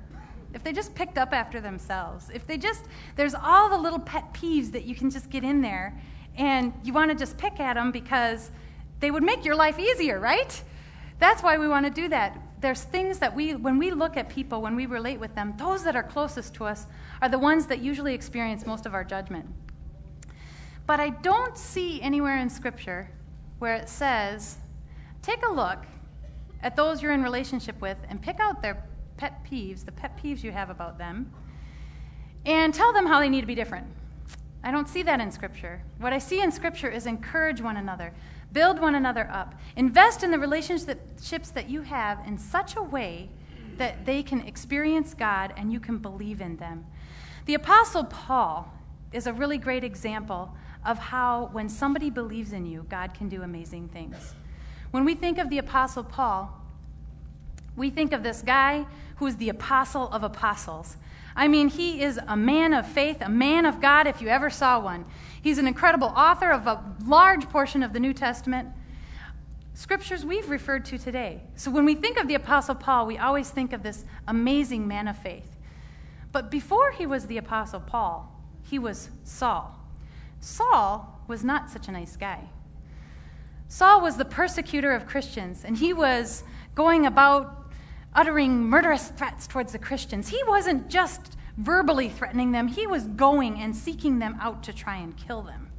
[0.53, 2.83] if they just picked up after themselves, if they just,
[3.15, 5.97] there's all the little pet peeves that you can just get in there,
[6.35, 8.51] and you want to just pick at them because
[9.03, 10.63] they would make your life easier, right?
[11.19, 14.29] That's why we want to do that there's things that we, when we look at
[14.29, 16.87] people, when we relate with them, those that are closest to us
[17.21, 19.45] are the ones that usually experience most of our judgment.
[20.87, 23.09] But I don't see anywhere in Scripture
[23.59, 24.59] where it says,
[25.21, 25.85] take a look
[26.61, 28.81] at those you're in relationship with and pick out their
[29.17, 31.33] pet peeves, the pet peeves you have about them,
[32.45, 33.87] and tell them how they need to be different.
[34.63, 35.81] I don't see that in Scripture.
[35.97, 38.13] What I see in Scripture is encourage one another,
[38.53, 39.55] Build one another up.
[39.75, 43.29] Invest in the relationships that you have in such a way
[43.77, 46.85] that they can experience God and you can believe in them.
[47.45, 48.71] The Apostle Paul
[49.11, 50.53] is a really great example
[50.85, 54.35] of how, when somebody believes in you, God can do amazing things.
[54.91, 56.61] When we think of the Apostle Paul,
[57.75, 58.85] we think of this guy
[59.17, 60.97] who's the apostle of apostles.
[61.35, 64.49] I mean, he is a man of faith, a man of God, if you ever
[64.49, 65.05] saw one.
[65.41, 68.69] He's an incredible author of a large portion of the New Testament,
[69.73, 71.41] scriptures we've referred to today.
[71.55, 75.07] So when we think of the Apostle Paul, we always think of this amazing man
[75.07, 75.57] of faith.
[76.31, 79.79] But before he was the Apostle Paul, he was Saul.
[80.39, 82.49] Saul was not such a nice guy.
[83.67, 86.43] Saul was the persecutor of Christians, and he was
[86.75, 87.62] going about
[88.15, 90.29] uttering murderous threats towards the Christians.
[90.29, 94.97] He wasn't just verbally threatening them, he was going and seeking them out to try
[94.97, 95.69] and kill them.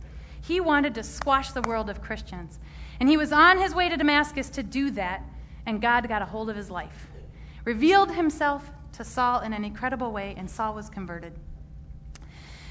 [0.41, 2.59] He wanted to squash the world of Christians.
[3.01, 5.23] And he was on his way to Damascus to do that,
[5.67, 7.09] and God got a hold of his life,
[7.65, 11.33] revealed himself to Saul in an incredible way, and Saul was converted.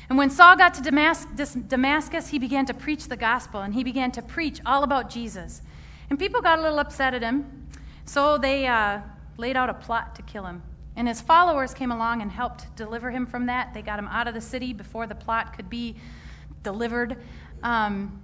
[0.08, 0.82] And when Saul got to
[1.68, 5.62] Damascus, he began to preach the gospel, and he began to preach all about Jesus.
[6.10, 7.68] And people got a little upset at him,
[8.06, 9.00] so they uh,
[9.38, 10.62] laid out a plot to kill him.
[10.96, 13.74] And his followers came along and helped deliver him from that.
[13.74, 15.96] They got him out of the city before the plot could be
[16.62, 17.18] delivered.
[17.64, 18.22] Um,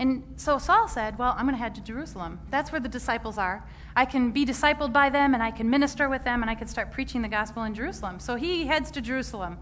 [0.00, 2.40] and so Saul said, Well, I'm going to head to Jerusalem.
[2.50, 3.64] That's where the disciples are.
[3.94, 6.68] I can be discipled by them, and I can minister with them, and I can
[6.68, 8.18] start preaching the gospel in Jerusalem.
[8.18, 9.58] So he heads to Jerusalem.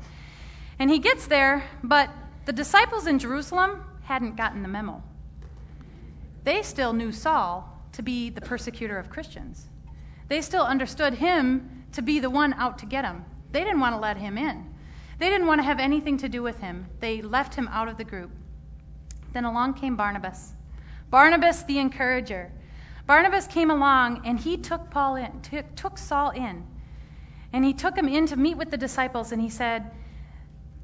[0.79, 2.11] And he gets there, but
[2.45, 5.03] the disciples in Jerusalem hadn't gotten the memo.
[6.45, 9.67] They still knew Saul to be the persecutor of Christians.
[10.29, 13.25] They still understood him to be the one out to get him.
[13.51, 14.75] They didn't want to let him in.
[15.19, 16.87] They didn't want to have anything to do with him.
[17.01, 18.31] They left him out of the group.
[19.33, 20.53] Then along came Barnabas.
[21.11, 22.53] Barnabas the encourager.
[23.07, 25.41] Barnabas came along and he took Paul in,
[25.75, 26.67] took Saul in.
[27.53, 29.91] And he took him in to meet with the disciples and he said,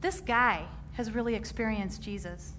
[0.00, 2.54] This guy has really experienced Jesus.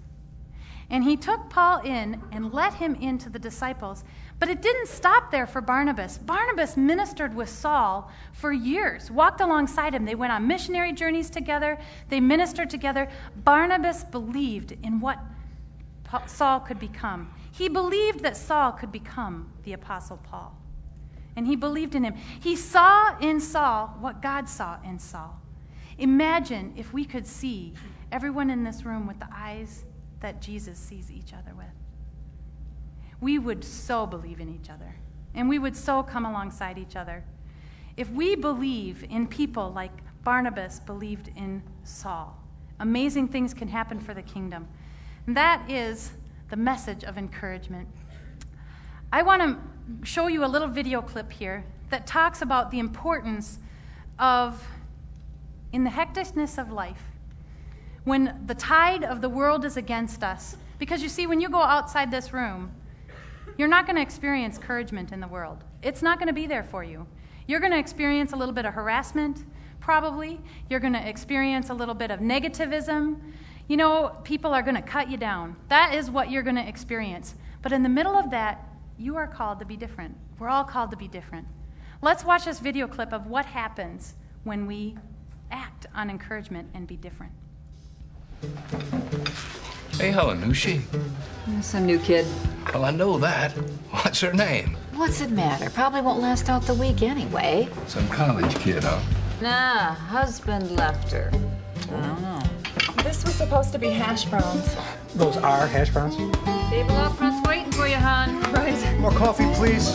[0.88, 4.04] And he took Paul in and let him into the disciples.
[4.38, 6.18] But it didn't stop there for Barnabas.
[6.18, 10.04] Barnabas ministered with Saul for years, walked alongside him.
[10.04, 11.78] They went on missionary journeys together,
[12.10, 13.08] they ministered together.
[13.34, 15.18] Barnabas believed in what
[16.26, 17.32] Saul could become.
[17.50, 20.54] He believed that Saul could become the Apostle Paul.
[21.34, 22.14] And he believed in him.
[22.14, 25.40] He saw in Saul what God saw in Saul.
[25.98, 27.72] Imagine if we could see
[28.12, 29.84] everyone in this room with the eyes
[30.20, 31.66] that Jesus sees each other with
[33.20, 34.96] we would so believe in each other
[35.34, 37.22] and we would so come alongside each other.
[37.96, 39.92] If we believe in people like
[40.24, 42.42] Barnabas believed in Saul,
[42.80, 44.66] amazing things can happen for the kingdom.
[45.26, 46.12] And that is
[46.50, 47.88] the message of encouragement.
[49.12, 53.58] I want to show you a little video clip here that talks about the importance
[54.18, 54.62] of,
[55.72, 57.02] in the hecticness of life,
[58.04, 60.56] when the tide of the world is against us.
[60.78, 62.72] Because you see, when you go outside this room,
[63.56, 65.64] you're not going to experience encouragement in the world.
[65.82, 67.06] It's not going to be there for you.
[67.46, 69.44] You're going to experience a little bit of harassment,
[69.80, 70.40] probably.
[70.68, 73.20] You're going to experience a little bit of negativism.
[73.68, 75.56] You know, people are going to cut you down.
[75.68, 77.34] That is what you're going to experience.
[77.62, 78.64] But in the middle of that,
[78.98, 80.16] you are called to be different.
[80.38, 81.46] We're all called to be different.
[82.02, 84.14] Let's watch this video clip of what happens
[84.44, 84.96] when we
[85.50, 87.32] act on encouragement and be different.
[89.98, 90.82] Hey, Helen, who's she?
[91.62, 92.26] Some new kid.
[92.74, 93.52] Well, I know that.
[93.90, 94.76] What's her name?
[94.94, 95.70] What's it matter?
[95.70, 97.68] Probably won't last out the week anyway.
[97.86, 99.00] Some college kid, huh?
[99.40, 101.30] Nah, husband left her.
[101.32, 102.42] I don't know.
[103.02, 104.76] This was supposed to be hash browns.
[105.14, 106.16] Those are hash browns?
[106.68, 108.42] Table up front's waiting for you, hon.
[108.52, 108.98] Right.
[109.00, 109.88] More coffee, please.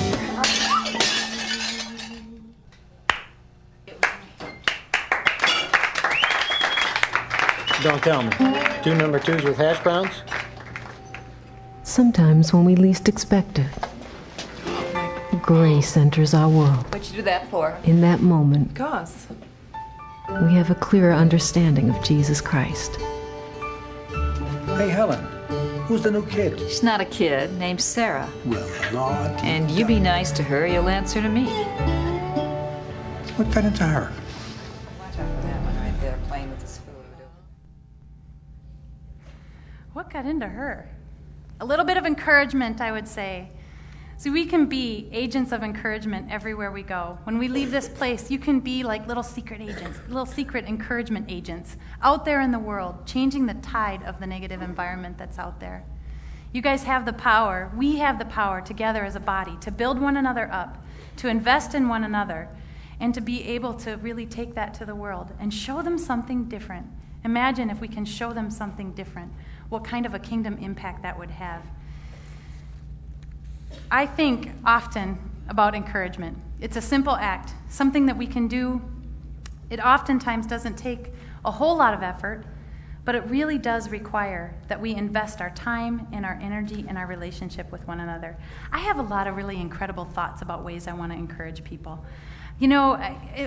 [7.81, 8.29] Don't tell me.
[8.83, 10.11] Two number twos with hash browns?
[11.81, 13.65] Sometimes when we least expect it,
[15.41, 16.85] grace enters our world.
[16.93, 17.75] What'd you do that for?
[17.83, 19.25] In that moment, Cause.
[20.43, 22.97] we have a clearer understanding of Jesus Christ.
[24.77, 25.19] Hey, Helen,
[25.87, 26.59] who's the new kid?
[26.59, 28.29] She's not a kid, named Sarah.
[28.45, 29.31] Well, Lord.
[29.41, 31.45] And you be nice to her, you'll answer to me.
[33.37, 34.13] What got into her?
[40.11, 40.89] Got into her?
[41.61, 43.47] A little bit of encouragement, I would say.
[44.17, 47.17] So we can be agents of encouragement everywhere we go.
[47.23, 51.27] When we leave this place, you can be like little secret agents, little secret encouragement
[51.29, 55.61] agents out there in the world, changing the tide of the negative environment that's out
[55.61, 55.85] there.
[56.51, 59.99] You guys have the power, we have the power together as a body to build
[59.99, 60.85] one another up,
[61.17, 62.49] to invest in one another,
[62.99, 66.43] and to be able to really take that to the world and show them something
[66.49, 66.87] different.
[67.23, 69.31] Imagine if we can show them something different
[69.71, 71.63] what kind of a kingdom impact that would have.
[73.89, 75.17] I think often
[75.47, 76.37] about encouragement.
[76.59, 78.81] It's a simple act, something that we can do.
[79.69, 81.11] It oftentimes doesn't take
[81.45, 82.43] a whole lot of effort,
[83.05, 87.07] but it really does require that we invest our time and our energy in our
[87.07, 88.35] relationship with one another.
[88.73, 92.03] I have a lot of really incredible thoughts about ways I want to encourage people.
[92.59, 92.93] You know,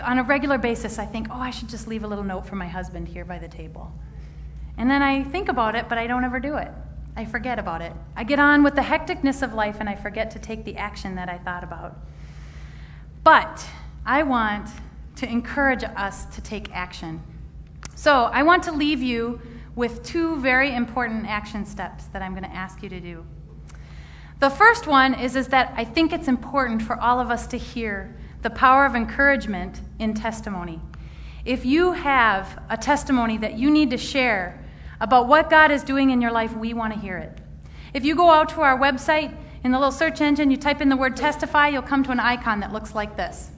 [0.03, 2.57] on a regular basis, I think, oh, I should just leave a little note for
[2.57, 3.93] my husband here by the table.
[4.77, 6.71] And then I think about it, but I don't ever do it.
[7.17, 7.93] I forget about it.
[8.17, 11.15] I get on with the hecticness of life and I forget to take the action
[11.15, 11.97] that I thought about.
[13.23, 13.65] But
[14.05, 14.69] I want
[15.17, 17.23] to encourage us to take action.
[17.95, 19.41] So I want to leave you
[19.77, 23.25] with two very important action steps that I'm going to ask you to do.
[24.41, 27.57] The first one is, is that I think it's important for all of us to
[27.57, 30.81] hear the power of encouragement in testimony.
[31.45, 34.64] If you have a testimony that you need to share
[35.05, 37.39] about what God is doing in your life, we want to hear it.
[37.93, 40.89] If you go out to our website, in the little search engine, you type in
[40.89, 43.51] the word testify, you'll come to an icon that looks like this.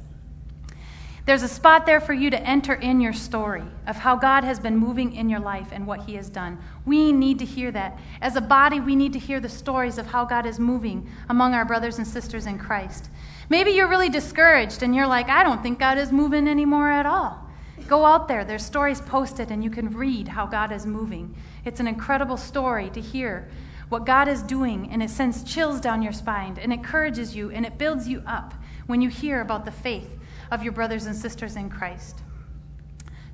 [1.25, 4.59] There's a spot there for you to enter in your story of how God has
[4.59, 6.59] been moving in your life and what He has done.
[6.85, 7.97] We need to hear that.
[8.21, 11.55] As a body, we need to hear the stories of how God is moving among
[11.55, 13.09] our brothers and sisters in Christ.
[13.49, 17.07] Maybe you're really discouraged and you're like, I don't think God is moving anymore at
[17.07, 17.46] all.
[17.87, 21.37] Go out there, there's stories posted, and you can read how God is moving.
[21.65, 23.49] It's an incredible story to hear
[23.89, 27.65] what God is doing, and it sends chills down your spine and encourages you and
[27.65, 28.55] it builds you up
[28.87, 30.19] when you hear about the faith
[30.51, 32.23] of your brothers and sisters in Christ.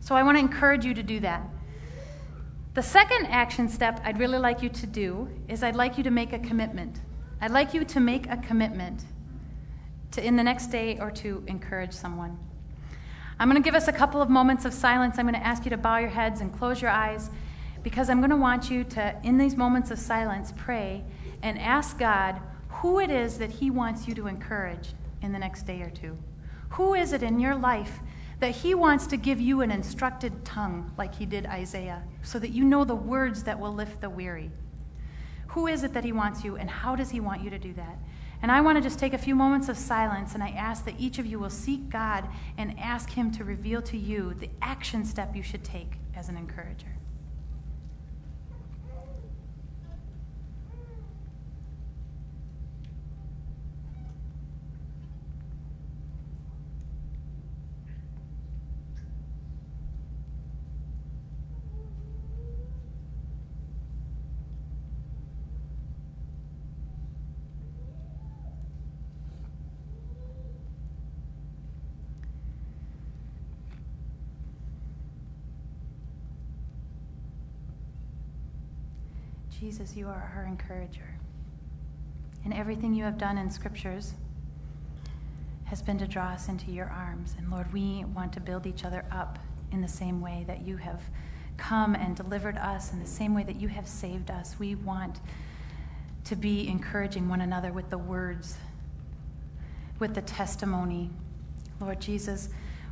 [0.00, 1.42] So I want to encourage you to do that.
[2.74, 6.10] The second action step I'd really like you to do is I'd like you to
[6.10, 7.00] make a commitment.
[7.40, 9.04] I'd like you to make a commitment
[10.12, 12.38] to, in the next day or two, encourage someone.
[13.42, 15.18] I'm going to give us a couple of moments of silence.
[15.18, 17.28] I'm going to ask you to bow your heads and close your eyes
[17.82, 21.02] because I'm going to want you to, in these moments of silence, pray
[21.42, 24.90] and ask God who it is that He wants you to encourage
[25.22, 26.16] in the next day or two.
[26.68, 27.98] Who is it in your life
[28.38, 32.50] that He wants to give you an instructed tongue like He did Isaiah so that
[32.50, 34.52] you know the words that will lift the weary?
[35.48, 37.72] Who is it that He wants you, and how does He want you to do
[37.72, 37.98] that?
[38.42, 40.96] And I want to just take a few moments of silence, and I ask that
[40.98, 42.28] each of you will seek God
[42.58, 46.36] and ask Him to reveal to you the action step you should take as an
[46.36, 46.88] encourager.
[79.62, 81.14] Jesus, you are our encourager.
[82.44, 84.14] And everything you have done in scriptures
[85.66, 87.36] has been to draw us into your arms.
[87.38, 89.38] And Lord, we want to build each other up
[89.70, 91.00] in the same way that you have
[91.58, 94.56] come and delivered us, in the same way that you have saved us.
[94.58, 95.20] We want
[96.24, 98.56] to be encouraging one another with the words,
[100.00, 101.08] with the testimony.
[101.80, 102.48] Lord Jesus,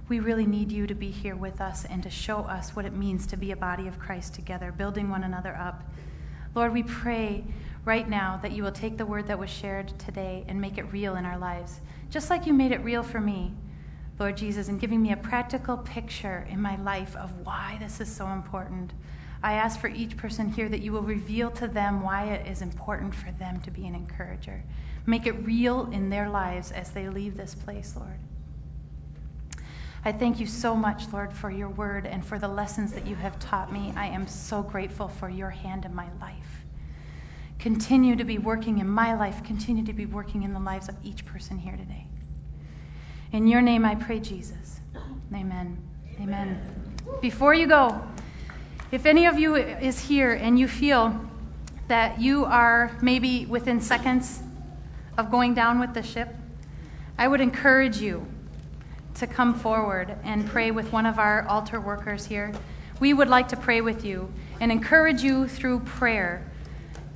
[0.08, 2.92] we really need you to be here with us and to show us what it
[2.92, 5.82] means to be a body of Christ together, building one another up.
[6.54, 7.44] Lord, we pray
[7.84, 10.92] right now that you will take the word that was shared today and make it
[10.92, 11.80] real in our lives,
[12.10, 13.54] just like you made it real for me,
[14.18, 18.14] Lord Jesus, and giving me a practical picture in my life of why this is
[18.14, 18.92] so important.
[19.42, 22.62] I ask for each person here that you will reveal to them why it is
[22.62, 24.62] important for them to be an encourager.
[25.06, 28.18] Make it real in their lives as they leave this place, Lord.
[30.02, 33.16] I thank you so much, Lord, for your word and for the lessons that you
[33.16, 33.92] have taught me.
[33.96, 36.64] I am so grateful for your hand in my life.
[37.58, 40.96] Continue to be working in my life, continue to be working in the lives of
[41.04, 42.06] each person here today.
[43.32, 44.80] In your name I pray, Jesus.
[45.34, 45.76] Amen.
[46.18, 46.60] Amen.
[47.20, 48.02] Before you go,
[48.90, 51.20] if any of you is here and you feel
[51.88, 54.42] that you are maybe within seconds
[55.18, 56.34] of going down with the ship,
[57.18, 58.26] I would encourage you
[59.14, 62.52] to come forward and pray with one of our altar workers here.
[63.00, 66.44] We would like to pray with you and encourage you through prayer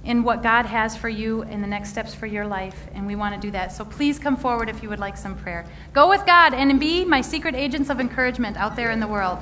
[0.04, 3.16] in what God has for you in the next steps for your life, and we
[3.16, 3.72] want to do that.
[3.72, 5.64] So please come forward if you would like some prayer.
[5.92, 9.38] Go with God and be my secret agents of encouragement out there in the world.